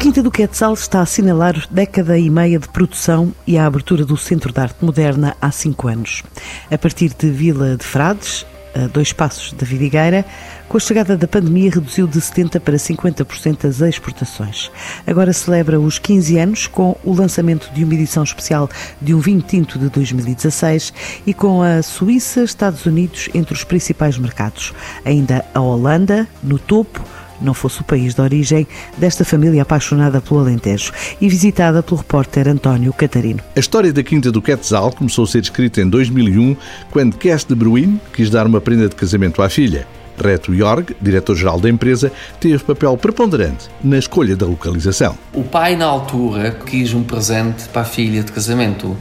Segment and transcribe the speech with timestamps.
[0.00, 4.16] Quinta do Quetzal está a assinalar década e meia de produção e a abertura do
[4.16, 6.22] Centro de Arte Moderna há cinco anos.
[6.70, 10.24] A partir de Vila de Frades, a dois passos da Vidigueira,
[10.70, 14.70] com a chegada da pandemia reduziu de 70% para 50% as exportações.
[15.06, 18.70] Agora celebra os 15 anos com o lançamento de uma edição especial
[19.02, 20.94] de um vinho tinto de 2016
[21.26, 24.72] e com a Suíça, Estados Unidos entre os principais mercados.
[25.04, 27.04] Ainda a Holanda, no topo,
[27.40, 32.48] não fosse o país de origem desta família apaixonada pelo Alentejo e visitada pelo repórter
[32.48, 33.40] António Catarino.
[33.56, 36.56] A história da Quinta do Quetzal começou a ser escrita em 2001,
[36.90, 39.86] quando Kess de Bruin quis dar uma prenda de casamento à filha.
[40.22, 45.16] Reto Jorg, diretor-geral da empresa, teve papel preponderante na escolha da localização.
[45.32, 48.96] O pai, na altura, quis um presente para a filha de casamento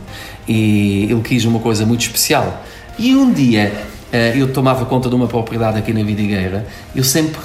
[0.48, 2.64] e ele quis uma coisa muito especial.
[2.98, 3.74] E um dia
[4.12, 7.40] eh, eu tomava conta de uma propriedade aqui na Vidigueira, eu sempre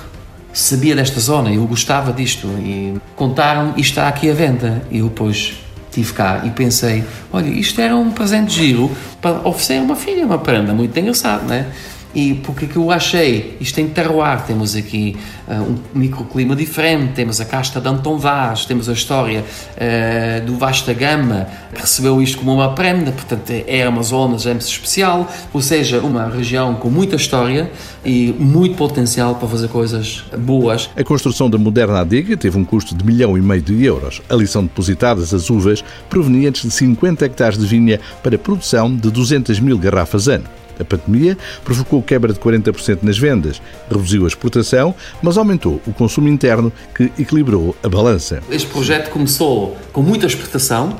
[0.54, 4.82] sabia desta zona, eu gostava disto e contaram isto está aqui à venda.
[4.90, 5.54] E eu depois
[5.90, 10.24] tive cá e pensei, olha, isto era um presente giro para oferecer a uma filha,
[10.24, 11.66] uma prenda muito engraçado, não é?
[12.14, 15.16] E porque que eu achei, isto tem terroir, temos aqui
[15.48, 20.56] uh, um microclima diferente, temos a casta de Anton Vaz, temos a história uh, do
[20.56, 25.60] Vasta Gama, que recebeu isto como uma prenda, portanto é uma zona de especial, ou
[25.60, 27.70] seja, uma região com muita história
[28.04, 30.90] e muito potencial para fazer coisas boas.
[30.96, 34.22] A construção da moderna adega teve um custo de milhão e meio de euros.
[34.28, 39.58] Ali são depositadas as uvas provenientes de 50 hectares de vinha para produção de 200
[39.58, 40.44] mil garrafas ano.
[40.78, 46.28] A pandemia provocou quebra de 40% nas vendas, reduziu a exportação, mas aumentou o consumo
[46.28, 48.42] interno, que equilibrou a balança.
[48.50, 50.96] Este projeto começou com muita exportação.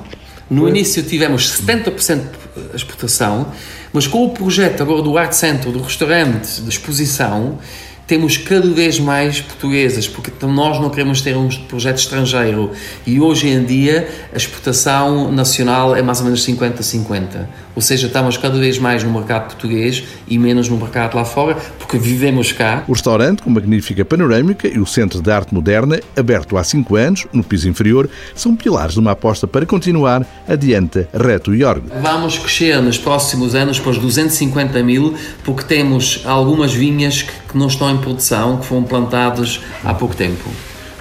[0.51, 2.23] No início tivemos 70%
[2.71, 3.53] de exportação,
[3.93, 7.59] mas com o projeto agora do Art Center, do restaurante, da exposição,
[8.07, 12.71] temos cada vez mais portuguesas, porque nós não queremos ter um projeto estrangeiro
[13.07, 17.47] e hoje em dia a exportação nacional é mais ou menos 50-50.
[17.75, 21.57] Ou seja, estamos cada vez mais no mercado português e menos no mercado lá fora,
[21.79, 22.85] porque vivemos cá.
[22.87, 27.27] O restaurante, com magnífica panorâmica e o Centro de Arte Moderna, aberto há cinco anos,
[27.33, 32.01] no piso inferior, são pilares de uma aposta para continuar adiante reto e órgão.
[32.01, 37.59] Vamos crescer nos próximos anos para os 250 mil, porque temos algumas vinhas que, que
[37.59, 40.51] não estão em produção, que foram plantadas há pouco tempo.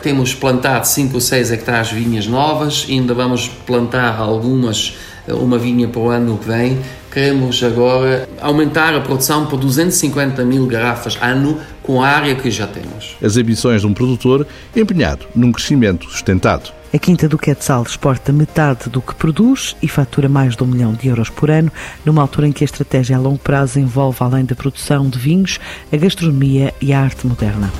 [0.03, 4.95] Temos plantado 5 ou 6 hectares de vinhas novas, ainda vamos plantar algumas
[5.27, 6.79] uma vinha para o ano que vem.
[7.11, 12.67] Queremos agora aumentar a produção por 250 mil garrafas ano com a área que já
[12.67, 13.15] temos.
[13.23, 16.71] As ambições de um produtor empenhado num crescimento sustentado.
[16.93, 20.93] A Quinta do Quetzal exporta metade do que produz e fatura mais de um milhão
[20.93, 21.71] de euros por ano,
[22.05, 25.59] numa altura em que a estratégia a longo prazo envolve, além da produção de vinhos,
[25.91, 27.73] a gastronomia e a arte moderna.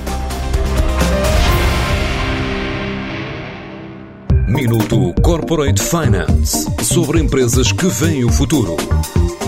[4.48, 8.76] Minuto Corporate Finance sobre empresas que veem o futuro.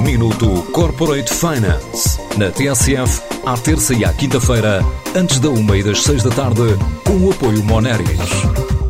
[0.01, 4.81] Minuto Corporate Finance na TSF, à terça e à quinta-feira,
[5.17, 6.63] antes da uma e das seis da tarde,
[7.05, 8.76] com o apoio Moneris.